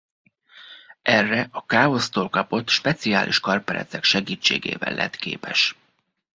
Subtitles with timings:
[1.01, 5.75] Erre a Káosztól kapott speciális karperecek segítségével lett képes.